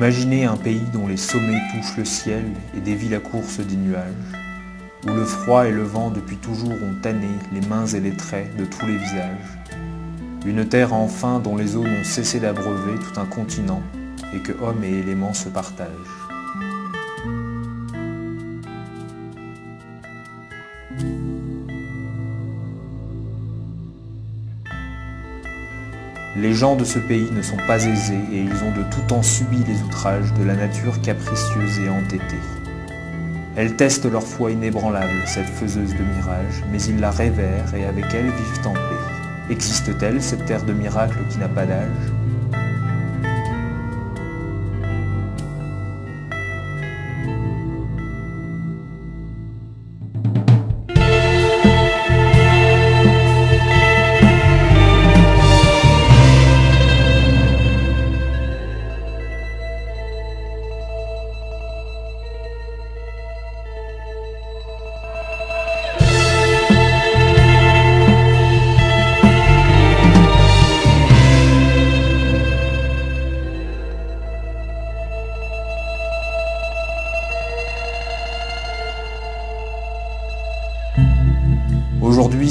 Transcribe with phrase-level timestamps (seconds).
[0.00, 4.14] Imaginez un pays dont les sommets touchent le ciel et dévient la course des nuages,
[5.06, 8.56] où le froid et le vent depuis toujours ont tanné les mains et les traits
[8.56, 9.58] de tous les visages.
[10.46, 13.82] Une terre enfin dont les eaux n'ont cessé d'abreuver tout un continent
[14.34, 16.29] et que hommes et éléments se partagent.
[26.40, 29.22] Les gens de ce pays ne sont pas aisés et ils ont de tout temps
[29.22, 32.40] subi les outrages de la nature capricieuse et entêtée.
[33.56, 38.06] Elles testent leur foi inébranlable, cette faiseuse de mirages, mais ils la révèrent et avec
[38.14, 39.50] elle vivent en paix.
[39.50, 42.19] Existe-t-elle cette terre de miracles qui n'a pas d'âge?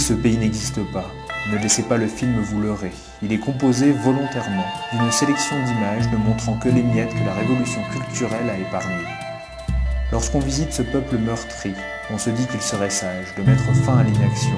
[0.10, 1.06] Ce pays n'existe pas.
[1.52, 2.92] Ne laissez pas le film vous leurrer.
[3.22, 7.80] Il est composé volontairement d'une sélection d'images ne montrant que les miettes que la révolution
[7.92, 9.14] culturelle a épargnées.
[10.11, 11.73] Lorsqu'on visite ce peuple meurtri,
[12.10, 14.58] on se dit qu'il serait sage de mettre fin à l'inaction,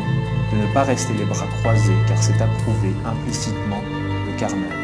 [0.53, 3.81] de ne pas rester les bras croisés car c'est approuver implicitement
[4.25, 4.81] le carnage.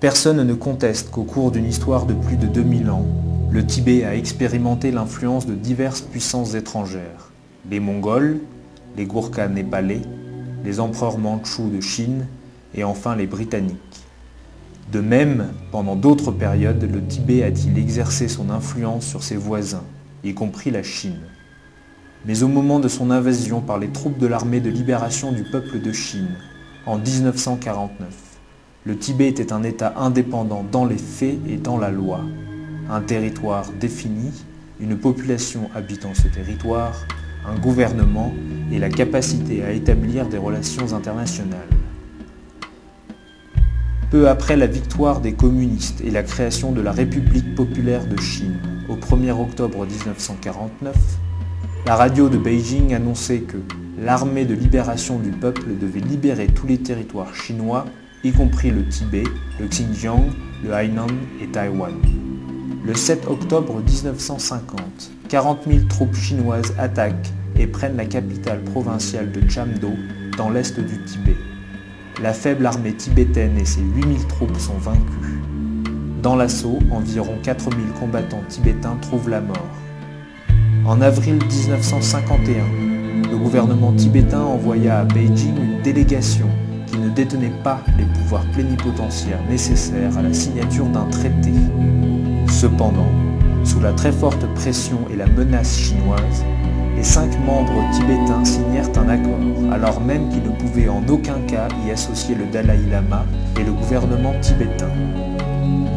[0.00, 3.04] Personne ne conteste qu'au cours d'une histoire de plus de 2000 ans,
[3.50, 7.32] le Tibet a expérimenté l'influence de diverses puissances étrangères.
[7.70, 8.38] Les Mongols,
[8.96, 10.00] les Gurkhas népalais,
[10.64, 12.26] les empereurs mandchous de Chine
[12.74, 13.76] et enfin les Britanniques.
[14.90, 19.84] De même, pendant d'autres périodes, le Tibet a-t-il exercé son influence sur ses voisins,
[20.24, 21.20] y compris la Chine.
[22.24, 25.78] Mais au moment de son invasion par les troupes de l'armée de libération du peuple
[25.78, 26.38] de Chine,
[26.86, 28.29] en 1949,
[28.86, 32.22] le Tibet était un État indépendant dans les faits et dans la loi.
[32.88, 34.32] Un territoire défini,
[34.80, 36.94] une population habitant ce territoire,
[37.46, 38.32] un gouvernement
[38.72, 41.68] et la capacité à établir des relations internationales.
[44.10, 48.56] Peu après la victoire des communistes et la création de la République populaire de Chine
[48.88, 50.96] au 1er octobre 1949,
[51.86, 53.58] la radio de Beijing annonçait que
[54.02, 57.84] l'armée de libération du peuple devait libérer tous les territoires chinois
[58.22, 59.24] y compris le Tibet,
[59.58, 60.30] le Xinjiang,
[60.62, 61.06] le Hainan
[61.40, 61.94] et Taïwan.
[62.84, 69.48] Le 7 octobre 1950, 40 000 troupes chinoises attaquent et prennent la capitale provinciale de
[69.48, 69.92] Chamdo
[70.36, 71.36] dans l'est du Tibet.
[72.22, 75.40] La faible armée tibétaine et ses 8 000 troupes sont vaincues.
[76.22, 79.68] Dans l'assaut, environ 4 000 combattants tibétains trouvent la mort.
[80.84, 86.48] En avril 1951, le gouvernement tibétain envoya à Beijing une délégation
[87.24, 91.52] détenait pas les pouvoirs plénipotentiaires nécessaires à la signature d'un traité.
[92.48, 93.12] Cependant,
[93.62, 96.44] sous la très forte pression et la menace chinoise,
[96.96, 99.38] les cinq membres tibétains signèrent un accord,
[99.70, 103.26] alors même qu'ils ne pouvaient en aucun cas y associer le Dalai Lama
[103.60, 104.88] et le gouvernement tibétain.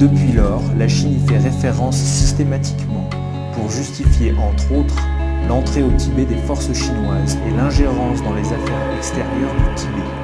[0.01, 3.09] Depuis lors, la Chine y fait référence systématiquement,
[3.53, 5.01] pour justifier entre autres
[5.47, 10.22] l'entrée au Tibet des forces chinoises et l'ingérence dans les affaires extérieures du Tibet.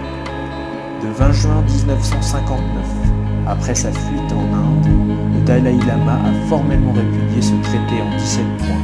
[1.01, 2.59] De 20 juin 1959,
[3.47, 4.87] après sa fuite en Inde,
[5.33, 8.83] le Dalai Lama a formellement répudié ce traité en 17 points,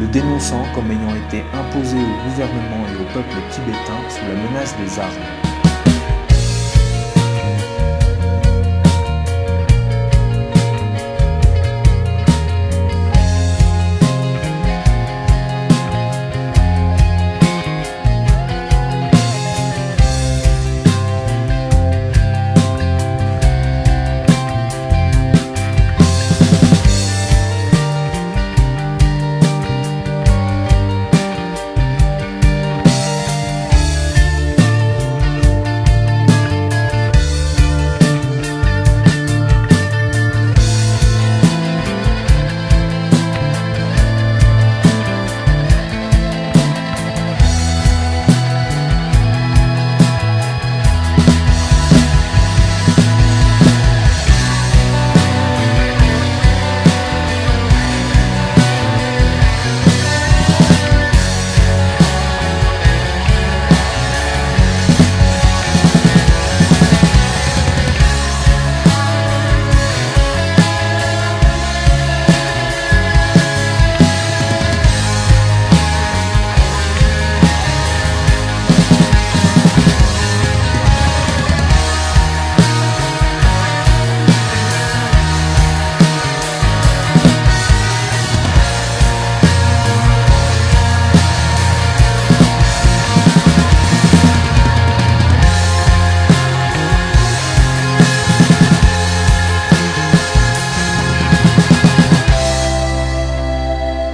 [0.00, 4.74] le dénonçant comme ayant été imposé au gouvernement et au peuple tibétain sous la menace
[4.76, 5.51] des armes.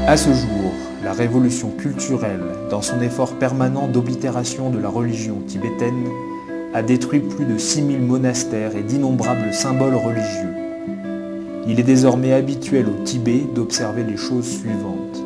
[0.09, 0.73] À ce jour,
[1.05, 2.41] la révolution culturelle,
[2.71, 6.07] dans son effort permanent d'oblitération de la religion tibétaine,
[6.73, 10.55] a détruit plus de 6000 monastères et d'innombrables symboles religieux.
[11.67, 15.23] Il est désormais habituel au Tibet d'observer les choses suivantes.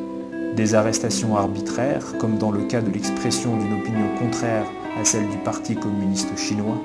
[0.56, 4.66] Des arrestations arbitraires, comme dans le cas de l'expression d'une opinion contraire
[5.00, 6.82] à celle du Parti communiste chinois,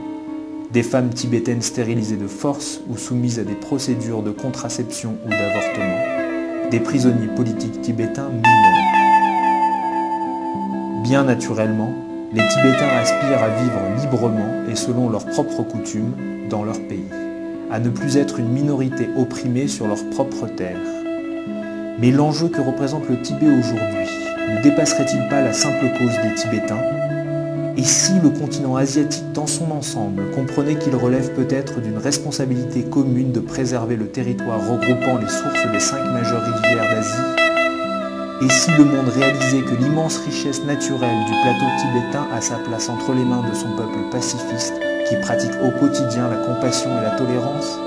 [0.72, 6.17] des femmes tibétaines stérilisées de force ou soumises à des procédures de contraception ou d'avortement,
[6.72, 8.44] des prisonniers politiques tibétains mineurs.
[11.04, 11.94] Bien naturellement,
[12.34, 16.14] les Tibétains aspirent à vivre librement et selon leurs propres coutumes
[16.50, 17.08] dans leur pays,
[17.72, 20.76] à ne plus être une minorité opprimée sur leur propre terre.
[22.00, 24.08] Mais l'enjeu que représente le Tibet aujourd'hui
[24.50, 26.84] ne dépasserait-il pas la simple cause des Tibétains?
[27.78, 33.32] Et si le continent asiatique dans son ensemble comprenait qu'il relève peut-être d'une responsabilité commune
[33.32, 38.84] de préserver le territoire regroupant les sources des cinq majeures rivières d'Asie Et si le
[38.84, 43.48] monde réalisait que l'immense richesse naturelle du plateau tibétain a sa place entre les mains
[43.48, 44.74] de son peuple pacifiste
[45.08, 47.78] qui pratique au quotidien la compassion et la tolérance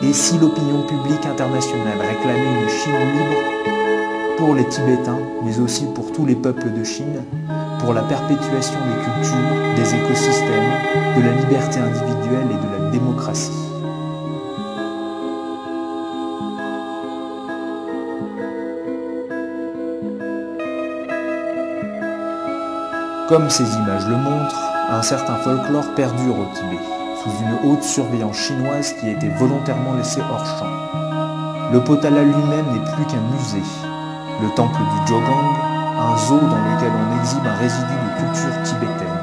[0.00, 3.64] Et si l'opinion publique internationale réclamait une Chine libre
[4.38, 7.22] pour les Tibétains, mais aussi pour tous les peuples de Chine,
[7.84, 10.72] pour la perpétuation des cultures, des écosystèmes,
[11.18, 13.52] de la liberté individuelle et de la démocratie.
[23.28, 26.80] Comme ces images le montrent, un certain folklore perdure au Tibet,
[27.22, 31.70] sous une haute surveillance chinoise qui a été volontairement laissée hors champ.
[31.70, 33.62] Le Potala lui-même n'est plus qu'un musée.
[34.42, 35.73] Le temple du Jogang
[36.04, 39.20] un zoo dans lequel on exhibe un résidu de culture tibétaine.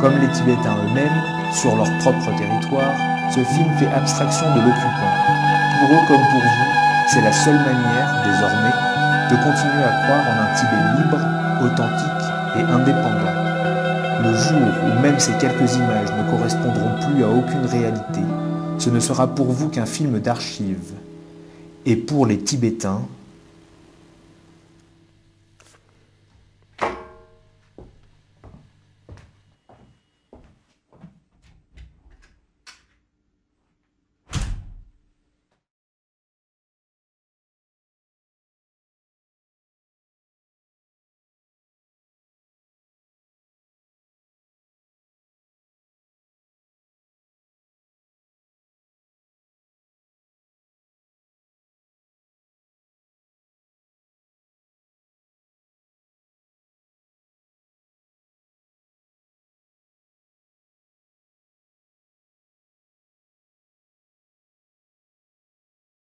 [0.00, 1.20] Comme les Tibétains eux-mêmes,
[1.52, 2.94] sur leur propre territoire,
[3.32, 5.14] ce film fait abstraction de l'occupant.
[5.80, 6.70] Pour eux comme pour vous,
[7.08, 8.76] c'est la seule manière, désormais,
[9.30, 11.20] de continuer à croire en un Tibet libre,
[11.64, 12.24] authentique
[12.56, 13.34] et indépendant.
[14.22, 18.20] Le jour où même ces quelques images ne correspondront plus à aucune réalité,
[18.78, 20.92] ce ne sera pour vous qu'un film d'archives.
[21.86, 23.02] Et pour les Tibétains,